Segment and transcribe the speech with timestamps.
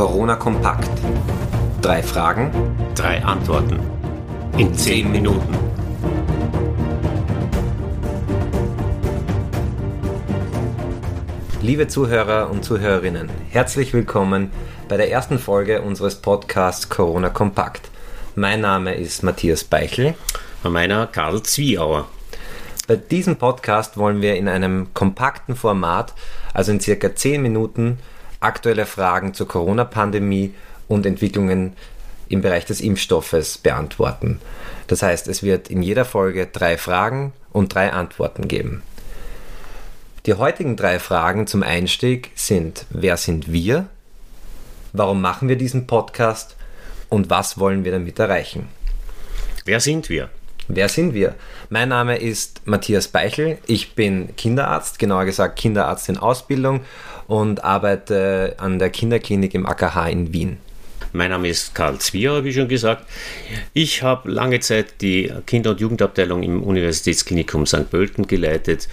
[0.00, 0.88] Corona Kompakt.
[1.82, 2.50] Drei Fragen,
[2.94, 3.78] drei Antworten.
[4.56, 5.54] In zehn Minuten.
[11.60, 14.50] Liebe Zuhörer und Zuhörerinnen, herzlich willkommen
[14.88, 17.90] bei der ersten Folge unseres Podcasts Corona Kompakt.
[18.34, 20.14] Mein Name ist Matthias Beichel.
[20.62, 22.08] Und meiner Karl Zwieauer.
[22.88, 26.14] Bei diesem Podcast wollen wir in einem kompakten Format,
[26.54, 27.98] also in circa 10 Minuten,
[28.40, 30.54] aktuelle Fragen zur Corona-Pandemie
[30.88, 31.74] und Entwicklungen
[32.28, 34.40] im Bereich des Impfstoffes beantworten.
[34.86, 38.82] Das heißt, es wird in jeder Folge drei Fragen und drei Antworten geben.
[40.26, 43.86] Die heutigen drei Fragen zum Einstieg sind, wer sind wir?
[44.92, 46.56] Warum machen wir diesen Podcast?
[47.08, 48.68] Und was wollen wir damit erreichen?
[49.64, 50.30] Wer sind wir?
[50.72, 51.34] Wer sind wir?
[51.68, 53.58] Mein Name ist Matthias Beichel.
[53.66, 56.82] Ich bin Kinderarzt, genauer gesagt Kinderarzt in Ausbildung
[57.26, 60.58] und arbeite an der Kinderklinik im AKH in Wien.
[61.12, 63.04] Mein Name ist Karl Zwier, wie schon gesagt.
[63.72, 67.90] Ich habe lange Zeit die Kinder- und Jugendabteilung im Universitätsklinikum St.
[67.90, 68.88] Pölten geleitet,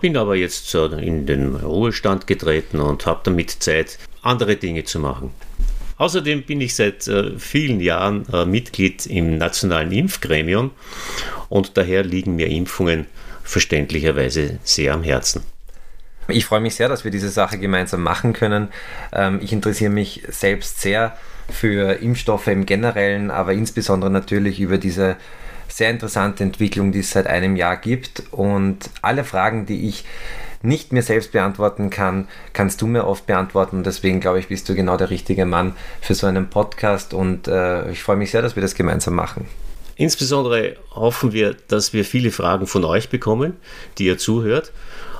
[0.00, 5.34] bin aber jetzt in den Ruhestand getreten und habe damit Zeit, andere Dinge zu machen.
[6.00, 10.70] Außerdem bin ich seit äh, vielen Jahren äh, Mitglied im Nationalen Impfgremium
[11.50, 13.04] und daher liegen mir Impfungen
[13.44, 15.42] verständlicherweise sehr am Herzen.
[16.28, 18.68] Ich freue mich sehr, dass wir diese Sache gemeinsam machen können.
[19.12, 21.18] Ähm, ich interessiere mich selbst sehr
[21.50, 25.18] für Impfstoffe im Generellen, aber insbesondere natürlich über diese
[25.68, 28.22] sehr interessante Entwicklung, die es seit einem Jahr gibt.
[28.30, 30.06] Und alle Fragen, die ich
[30.62, 33.82] nicht mir selbst beantworten kann, kannst du mir oft beantworten.
[33.82, 37.14] deswegen glaube ich, bist du genau der richtige Mann für so einen Podcast.
[37.14, 39.46] Und äh, ich freue mich sehr, dass wir das gemeinsam machen.
[39.96, 43.56] Insbesondere hoffen wir, dass wir viele Fragen von euch bekommen,
[43.98, 44.72] die ihr zuhört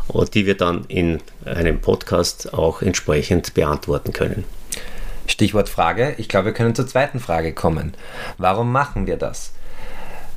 [0.09, 4.45] und die wir dann in einem Podcast auch entsprechend beantworten können.
[5.27, 6.15] Stichwort Frage.
[6.19, 7.95] Ich glaube, wir können zur zweiten Frage kommen.
[8.39, 9.53] Warum machen wir das?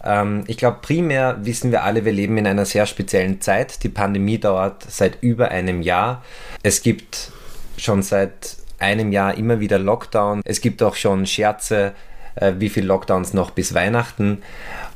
[0.03, 3.83] Ähm, ich glaube, primär wissen wir alle, wir leben in einer sehr speziellen Zeit.
[3.83, 6.23] Die Pandemie dauert seit über einem Jahr.
[6.61, 7.31] Es gibt
[7.77, 10.41] schon seit einem Jahr immer wieder Lockdown.
[10.45, 11.93] Es gibt auch schon Scherze,
[12.35, 14.43] äh, wie viele Lockdowns noch bis Weihnachten.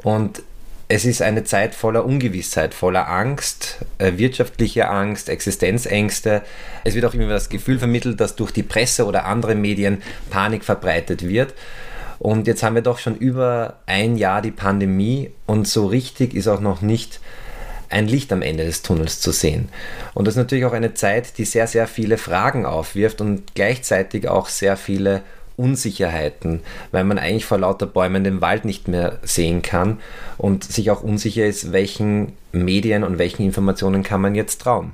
[0.04, 0.44] Und
[0.90, 6.44] es ist eine Zeit voller Ungewissheit, voller Angst, äh, wirtschaftliche Angst, Existenzängste.
[6.86, 10.64] Es wird auch immer das Gefühl vermittelt, dass durch die Presse oder andere Medien Panik
[10.64, 11.54] verbreitet wird.
[12.20, 16.48] Und jetzt haben wir doch schon über ein Jahr die Pandemie und so richtig ist
[16.48, 17.20] auch noch nicht
[17.90, 19.70] ein Licht am Ende des Tunnels zu sehen.
[20.14, 24.28] Und das ist natürlich auch eine Zeit, die sehr, sehr viele Fragen aufwirft und gleichzeitig
[24.28, 25.22] auch sehr viele
[25.56, 26.62] Unsicherheiten,
[26.92, 30.00] weil man eigentlich vor lauter Bäumen den Wald nicht mehr sehen kann
[30.38, 34.92] und sich auch unsicher ist, welchen Medien und welchen Informationen kann man jetzt trauen.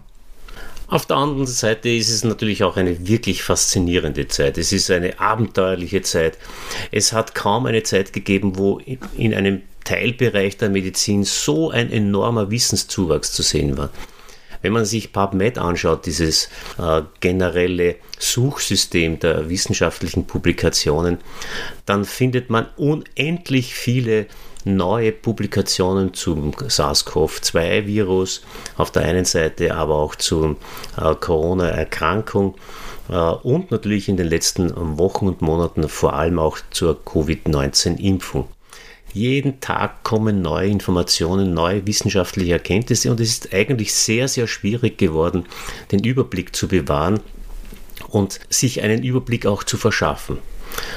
[0.93, 4.59] Auf der anderen Seite ist es natürlich auch eine wirklich faszinierende Zeit.
[4.59, 6.37] Es ist eine abenteuerliche Zeit.
[6.91, 8.79] Es hat kaum eine Zeit gegeben, wo
[9.17, 13.89] in einem Teilbereich der Medizin so ein enormer Wissenszuwachs zu sehen war.
[14.61, 21.17] Wenn man sich PubMed anschaut, dieses äh, generelle Suchsystem der wissenschaftlichen Publikationen,
[21.87, 24.27] dann findet man unendlich viele
[24.65, 28.41] neue Publikationen zum SARS-CoV-2-Virus
[28.77, 30.57] auf der einen Seite, aber auch zur
[30.97, 32.55] äh, Corona-Erkrankung
[33.09, 38.47] äh, und natürlich in den letzten Wochen und Monaten vor allem auch zur Covid-19-Impfung.
[39.13, 44.97] Jeden Tag kommen neue Informationen, neue wissenschaftliche Erkenntnisse und es ist eigentlich sehr, sehr schwierig
[44.97, 45.45] geworden,
[45.91, 47.19] den Überblick zu bewahren
[48.09, 50.39] und sich einen Überblick auch zu verschaffen.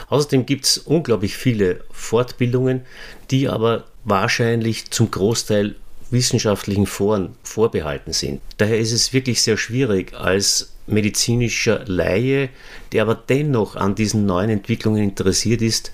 [0.09, 2.83] Außerdem gibt es unglaublich viele Fortbildungen,
[3.31, 5.75] die aber wahrscheinlich zum Großteil
[6.11, 8.41] wissenschaftlichen Foren vorbehalten sind.
[8.59, 12.49] Daher ist es wirklich sehr schwierig als medizinischer Laie,
[12.93, 15.91] der aber dennoch an diesen neuen Entwicklungen interessiert ist,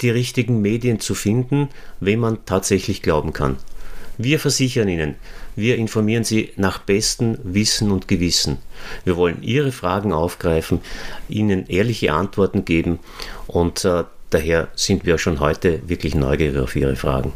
[0.00, 1.68] die richtigen Medien zu finden,
[2.00, 3.56] wenn man tatsächlich glauben kann.
[4.18, 5.14] Wir versichern Ihnen,
[5.56, 8.58] wir informieren Sie nach bestem Wissen und Gewissen.
[9.04, 10.80] Wir wollen Ihre Fragen aufgreifen,
[11.28, 12.98] Ihnen ehrliche Antworten geben
[13.46, 17.32] und äh, daher sind wir schon heute wirklich neugierig auf Ihre Fragen.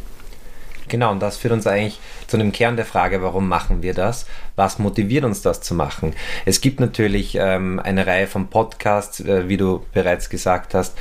[0.88, 4.26] Genau, und das führt uns eigentlich zu dem Kern der Frage, warum machen wir das?
[4.54, 6.14] Was motiviert uns das zu machen?
[6.44, 10.96] Es gibt natürlich ähm, eine Reihe von Podcasts, äh, wie du bereits gesagt hast.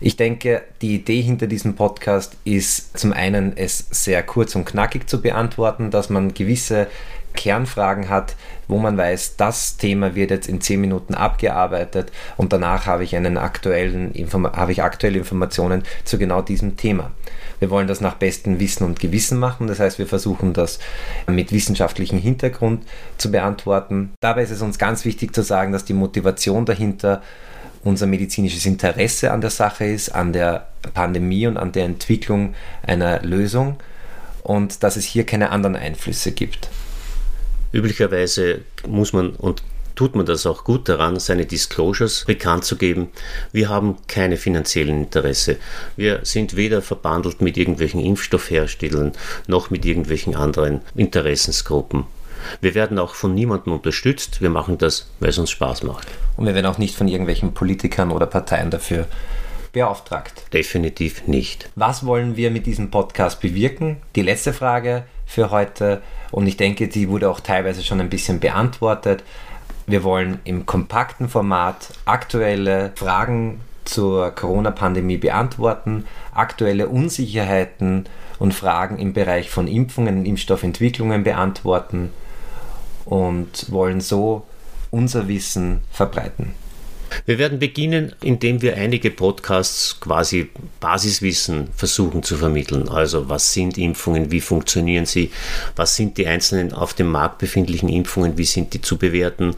[0.00, 5.08] Ich denke, die Idee hinter diesem Podcast ist zum einen, es sehr kurz und knackig
[5.08, 6.86] zu beantworten, dass man gewisse
[7.34, 8.34] Kernfragen hat,
[8.66, 13.14] wo man weiß, das Thema wird jetzt in 10 Minuten abgearbeitet und danach habe ich,
[13.14, 17.12] einen aktuellen habe ich aktuelle Informationen zu genau diesem Thema.
[17.60, 19.66] Wir wollen das nach bestem Wissen und Gewissen machen.
[19.66, 20.78] Das heißt, wir versuchen das
[21.26, 22.84] mit wissenschaftlichem Hintergrund
[23.18, 24.12] zu beantworten.
[24.20, 27.22] Dabei ist es uns ganz wichtig zu sagen, dass die Motivation dahinter
[27.88, 33.22] unser medizinisches Interesse an der Sache ist, an der Pandemie und an der Entwicklung einer
[33.22, 33.76] Lösung
[34.42, 36.68] und dass es hier keine anderen Einflüsse gibt.
[37.72, 39.62] Üblicherweise muss man und
[39.94, 43.08] tut man das auch gut daran, seine Disclosures bekannt zu geben.
[43.50, 45.56] Wir haben keine finanziellen Interesse.
[45.96, 49.12] Wir sind weder verbandelt mit irgendwelchen Impfstoffherstellern
[49.48, 52.04] noch mit irgendwelchen anderen Interessensgruppen.
[52.60, 54.40] Wir werden auch von niemandem unterstützt.
[54.40, 56.06] Wir machen das, weil es uns Spaß macht.
[56.38, 59.06] Und wir werden auch nicht von irgendwelchen Politikern oder Parteien dafür
[59.72, 60.44] beauftragt.
[60.52, 61.68] Definitiv nicht.
[61.74, 63.96] Was wollen wir mit diesem Podcast bewirken?
[64.14, 66.00] Die letzte Frage für heute.
[66.30, 69.24] Und ich denke, die wurde auch teilweise schon ein bisschen beantwortet.
[69.88, 78.04] Wir wollen im kompakten Format aktuelle Fragen zur Corona-Pandemie beantworten, aktuelle Unsicherheiten
[78.38, 82.10] und Fragen im Bereich von Impfungen und Impfstoffentwicklungen beantworten
[83.06, 84.46] und wollen so
[84.90, 86.52] unser Wissen verbreiten.
[87.26, 90.50] Wir werden beginnen, indem wir einige Podcasts quasi
[90.80, 92.88] Basiswissen versuchen zu vermitteln.
[92.88, 95.30] Also was sind Impfungen, wie funktionieren sie,
[95.76, 99.54] was sind die einzelnen auf dem Markt befindlichen Impfungen, wie sind die zu bewerten,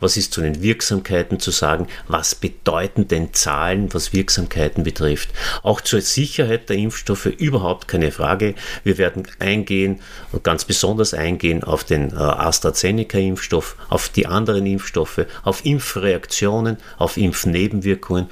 [0.00, 5.30] was ist zu den Wirksamkeiten zu sagen, was bedeuten denn Zahlen, was Wirksamkeiten betrifft.
[5.62, 8.54] Auch zur Sicherheit der Impfstoffe überhaupt keine Frage.
[8.84, 10.00] Wir werden eingehen
[10.32, 17.16] und ganz besonders eingehen auf den äh, AstraZeneca-Impfstoff, auf die anderen Impfstoffe, auf Impfreaktionen, auf
[17.16, 18.28] Impfnebenwirkungen,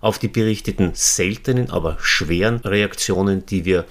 [0.00, 3.84] auf die berichteten seltenen, aber schweren Reaktionen, die wir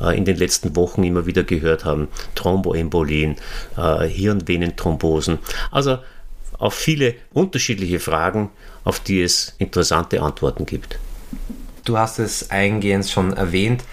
[0.00, 3.36] äh, in den letzten Wochen immer wieder gehört haben, Thromboembolien,
[3.76, 5.38] äh, Hirnvenenthrombosen.
[5.70, 5.98] Also
[6.58, 8.50] auf viele unterschiedliche Fragen,
[8.84, 10.98] auf die es interessante Antworten gibt.
[11.84, 13.84] Du hast es eingehend schon erwähnt.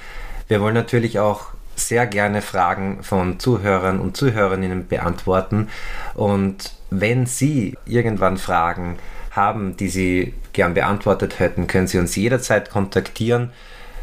[0.48, 5.70] Wir wollen natürlich auch sehr gerne Fragen von Zuhörern und Zuhörerinnen beantworten.
[6.14, 8.98] Und wenn Sie irgendwann Fragen
[9.32, 13.52] haben, die Sie gern beantwortet hätten, können Sie uns jederzeit kontaktieren.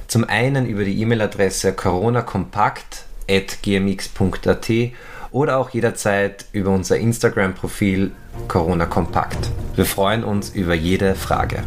[0.07, 4.71] Zum einen über die E-Mail-Adresse coronakompakt.gmx.at
[5.31, 8.13] oder auch jederzeit über unser Instagram-Profil
[8.49, 9.51] coronakompakt.
[9.75, 11.63] Wir freuen uns über jede Frage.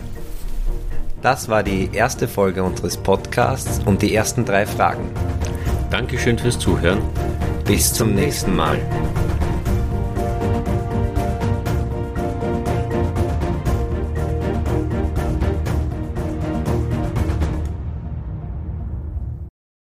[1.21, 5.11] Das war die erste Folge unseres Podcasts und die ersten drei Fragen.
[5.91, 7.03] Dankeschön fürs Zuhören.
[7.65, 8.79] Bis zum nächsten Mal.